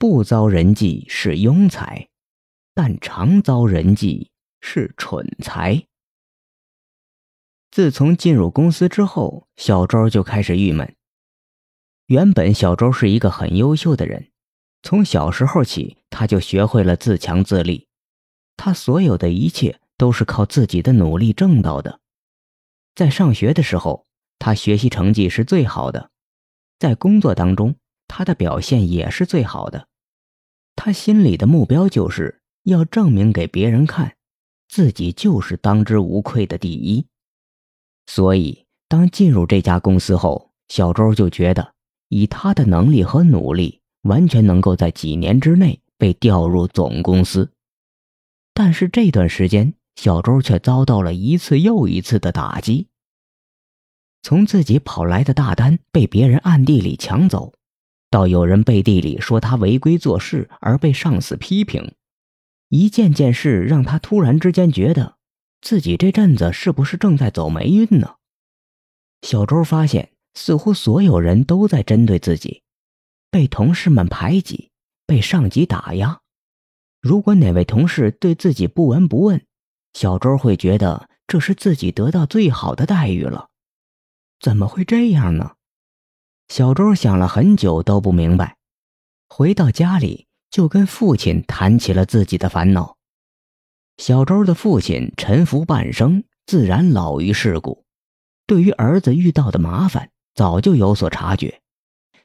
[0.00, 2.08] 不遭人忌是庸才，
[2.72, 4.30] 但常遭人忌
[4.62, 5.84] 是蠢才。
[7.70, 10.96] 自从进入公司之后，小周就开始郁闷。
[12.06, 14.30] 原本小周是一个很优秀的人，
[14.82, 17.86] 从小时候起他就学会了自强自立，
[18.56, 22.00] 他所有的一切都是靠自己的努力挣到的。
[22.94, 24.06] 在上学的时候，
[24.38, 26.10] 他学习成绩是最好的，
[26.78, 27.76] 在工作当中，
[28.12, 29.86] 他的表现也是最好的。
[30.74, 34.16] 他心里的目标就是要证明给别人看，
[34.68, 37.06] 自己就是当之无愧的第一。
[38.06, 41.74] 所以，当进入这家公司后，小周就觉得，
[42.08, 47.52] 以他的能力和努力，完全能够在几年之内被调入总公司。
[48.52, 52.88] 但是这段时间，小周却遭到了一次又一次的打击。
[54.22, 57.54] 从自己跑来的大单被别人暗地里抢走。
[58.10, 61.94] 到有人背地里说他违规做事而被上司批评，
[62.68, 65.16] 一件件事让他突然之间觉得，
[65.60, 68.16] 自己这阵子是不是正在走霉运呢？
[69.22, 72.62] 小周发现，似乎所有人都在针对自己，
[73.30, 74.70] 被同事们排挤，
[75.06, 76.20] 被上级打压。
[77.00, 79.44] 如果哪位同事对自己不闻不问，
[79.92, 83.50] 小周会觉得这是自己得到最好的待遇了。
[84.40, 85.52] 怎么会这样呢？
[86.50, 88.56] 小周想了很久都不明白，
[89.28, 92.96] 回到家里就跟父亲谈起了自己的烦恼。
[93.98, 97.84] 小周的父亲沉浮半生，自然老于世故，
[98.48, 101.60] 对于儿子遇到的麻烦早就有所察觉，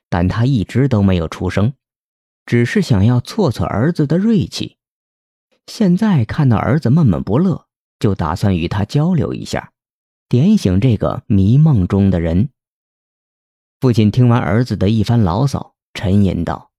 [0.09, 1.73] 但他一直都没有出声，
[2.47, 4.77] 只是想要挫挫儿子的锐气。
[5.67, 7.67] 现在看到儿子闷闷不乐，
[7.99, 9.71] 就打算与他交流一下，
[10.27, 12.49] 点醒这个迷梦中的人。
[13.81, 16.71] 父亲听完儿子的一番牢骚，沉吟道：“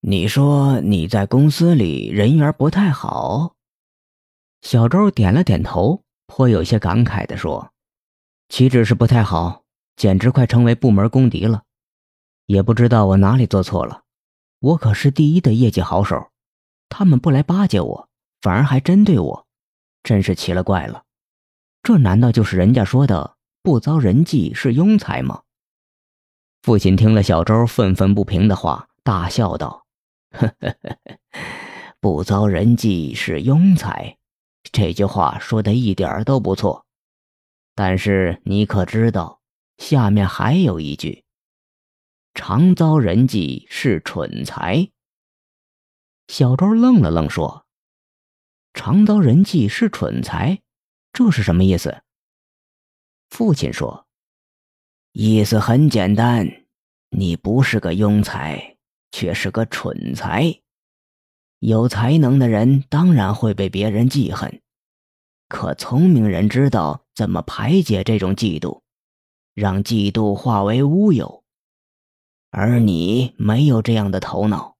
[0.00, 3.54] 你说你在公司里人缘不太好。”
[4.62, 7.72] 小周点了点头，颇有些感慨地说
[8.48, 9.64] ：“岂止是不太好，
[9.96, 11.64] 简直快成为部门公敌了。
[12.46, 14.04] 也不知道我哪里做错了，
[14.60, 16.30] 我可是第一的业绩好手，
[16.88, 18.08] 他们不来巴结我，
[18.40, 19.46] 反而还针对我，
[20.02, 21.04] 真是奇了怪了。
[21.82, 25.42] 这难道就是人家说的不遭人忌是庸才吗？”
[26.64, 29.84] 父亲听了小周愤愤不平的话，大笑道
[30.32, 31.18] ：“呵呵呵，
[32.00, 34.16] 不遭人忌是庸才，
[34.72, 36.86] 这句话说的一点都不错。
[37.74, 39.42] 但是你可知道，
[39.76, 41.26] 下面还有一句：
[42.32, 44.88] 常遭人忌是蠢才。”
[46.28, 47.66] 小周愣了愣，说
[48.72, 50.62] ：“常遭人忌是蠢才，
[51.12, 52.00] 这是什么意思？”
[53.28, 54.03] 父亲说。
[55.16, 56.44] 意思很简单，
[57.10, 58.76] 你不是个庸才，
[59.12, 60.60] 却是个蠢才。
[61.60, 64.60] 有才能的人当然会被别人记恨，
[65.48, 68.80] 可聪明人知道怎么排解这种嫉妒，
[69.54, 71.44] 让嫉妒化为乌有。
[72.50, 74.76] 而你没有这样的头脑，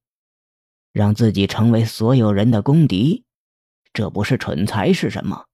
[0.91, 3.23] 让自己成为所有人的公敌，
[3.93, 5.45] 这不是蠢才是什么？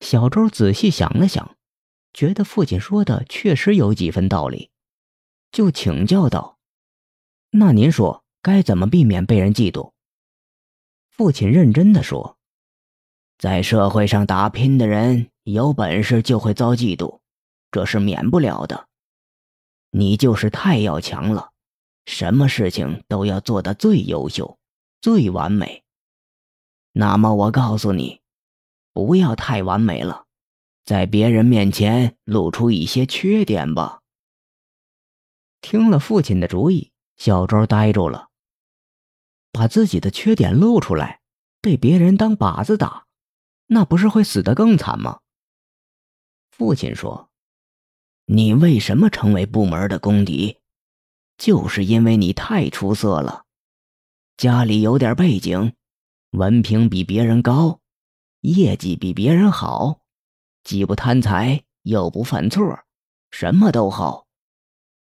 [0.00, 1.54] 小周仔细想了想。
[2.12, 4.70] 觉得父亲说的确实有几分道理，
[5.52, 6.58] 就请教道
[7.50, 9.92] ：“那您说该怎么避免被人嫉妒？”
[11.10, 12.38] 父亲认真的说
[13.38, 17.20] ：“在社会上打拼的人，有本事就会遭嫉妒，
[17.70, 18.88] 这是免不了的。
[19.90, 21.50] 你就是太要强了，
[22.06, 24.58] 什么事情都要做得最优秀、
[25.00, 25.82] 最完美。
[26.92, 28.20] 那么我告诉你，
[28.92, 30.26] 不要太完美了。”
[30.88, 34.00] 在别人面前露出一些缺点吧。
[35.60, 38.30] 听了父亲的主意，小周呆住了。
[39.52, 41.20] 把自己的缺点露出来，
[41.60, 43.04] 被别人当靶子打，
[43.66, 45.20] 那不是会死得更惨吗？
[46.52, 47.28] 父亲说
[48.24, 50.56] ：“你为什么成为部门的公敌？
[51.36, 53.44] 就是因为你太出色了，
[54.38, 55.74] 家里有点背景，
[56.30, 57.78] 文凭比别人高，
[58.40, 60.00] 业绩比别人好。”
[60.68, 62.80] 既不贪财，又不犯错，
[63.30, 64.26] 什么都好，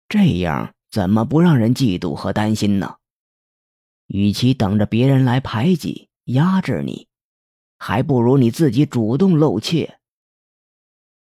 [0.09, 2.97] 这样怎么不让人嫉妒和担心呢？
[4.07, 7.07] 与其等着别人来排挤、压制你，
[7.77, 9.99] 还不如你自己主动露怯。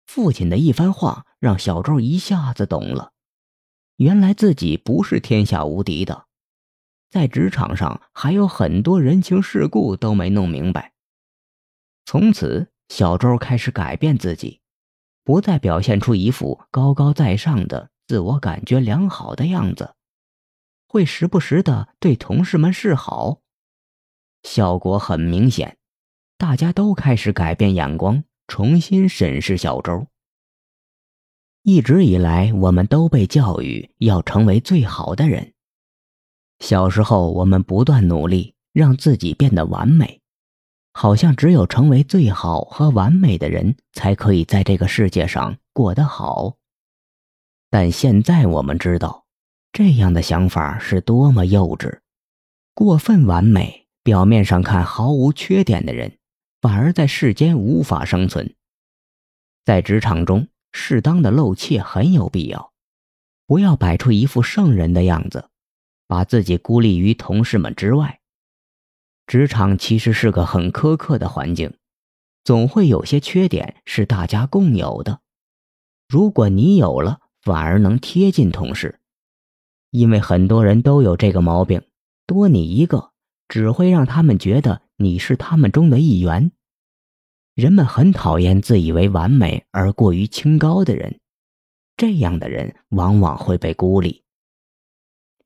[0.06, 3.12] 父亲的一番话让小周一下子懂了，
[3.96, 6.25] 原来自己不是天下无敌的，
[7.11, 10.94] 在职场上还有很多人情世故都没弄明白。
[12.06, 12.71] 从此。
[12.94, 14.61] 小周开始改变自己，
[15.25, 19.94] 不再表现出一副高高在上的自我感觉良好的样子，
[20.87, 23.41] 会时不时的对同事们示好，
[24.43, 25.79] 效果很明显，
[26.37, 30.06] 大家都开始改变眼光，重新审视小周。
[31.62, 35.55] 一直以来，我们都被教育要成为最好的人。
[36.59, 40.21] 小时候，我们不断努力让自己变得完美，
[40.93, 46.56] 好像只有成为最好和完美的人，才可以在这个世界上过得好。
[47.71, 49.27] 但现在我们知道，
[49.73, 52.00] 这样的想法是多么幼稚。
[52.75, 56.19] 过分完美，表面上看毫无缺点的人，
[56.61, 58.55] 反而在世间无法生存。
[59.65, 60.49] 在职场中。
[60.75, 62.73] 适当的露怯很有必要，
[63.47, 65.50] 不要摆出一副圣人的样子，
[66.06, 68.21] 把自己孤立于同事们之外。
[69.26, 71.74] 职场其实是个很苛刻的环境，
[72.44, 75.20] 总会有些缺点是大家共有的。
[76.08, 79.00] 如果你有了，反而能贴近同事，
[79.90, 81.82] 因为很多人都有这个毛病，
[82.26, 83.12] 多你一个，
[83.48, 86.52] 只会让他们觉得你是他们中的一员。
[87.54, 91.20] 人们很讨厌自以为完美而过于清高的人，
[91.96, 94.24] 这样的人往往会被孤立。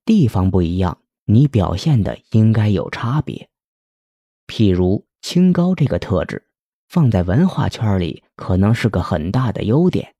[0.04, 3.48] 地方不一样，你表现的应该有差别。
[4.46, 6.46] 譬如清高这个特质，
[6.88, 10.14] 放在文化圈里可能是个很大的优点，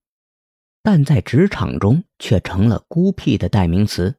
[0.82, 4.16] 但在职场中却成了孤僻的代名词。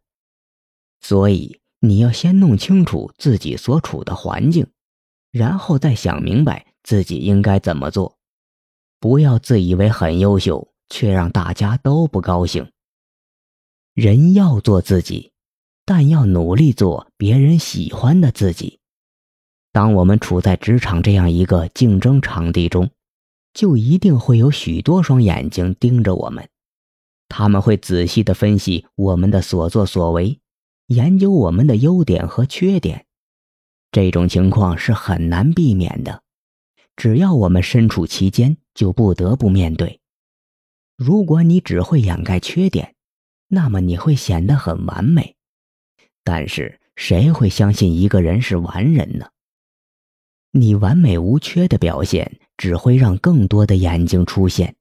[1.02, 4.66] 所以你要先弄清楚自己所处的环境，
[5.32, 6.66] 然后再想明白。
[6.84, 8.18] 自己应该怎么做？
[9.02, 12.72] 不要自以为很优秀，却让大家都不高兴。
[13.94, 15.34] 人要做自己，
[15.84, 18.80] 但要努力做别人喜欢的自己。
[19.78, 22.90] 当我们处在职场这样一个竞争场地中，
[23.54, 26.50] 就一定会有许多双眼睛盯着我们，
[27.30, 30.40] 他们会仔细的分析我们的所作所为，
[30.88, 33.06] 研究我们的优点和缺点。
[33.92, 36.24] 这种情况是很难避免的。
[36.96, 40.00] 只要我们身处其间，就不得不面对。
[40.98, 42.96] 如果你只会掩盖缺点，
[43.48, 45.36] 那么你会显得很完美。
[46.24, 49.28] 但是谁会相信一个人是完人呢？
[50.52, 54.76] 你完美无缺的表现，只会让更多的眼睛出现，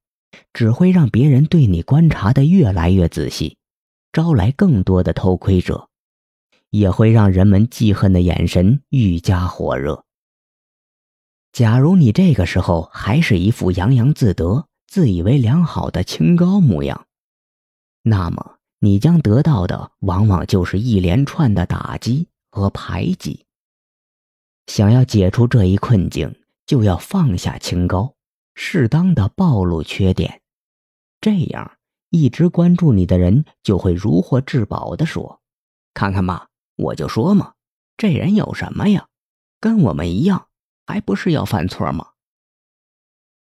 [0.53, 3.59] 只会让别人对你观察的越来越仔细，
[4.13, 5.89] 招来更多的偷窥者，
[6.71, 10.05] 也会让人们记恨的眼神愈加火热。
[11.53, 17.07] 假如你这个时候还是一副洋洋自得、自以为良好的清高模样，
[18.03, 23.46] 那么你将得到的往往就是一连串的打击和排挤。
[24.67, 26.35] 想要解除这一困境，
[26.67, 28.15] 就要放下清高，
[28.55, 30.41] 适当的暴露缺点，
[31.21, 31.79] 这样
[32.11, 35.41] 一直关注你的人就会如获至宝的说
[35.95, 36.47] ：“看看嘛，
[36.77, 37.55] 我就说嘛，
[37.97, 39.07] 这人有什么呀，
[39.61, 40.49] 跟我们一样。”
[40.89, 42.11] 还不是要犯错吗？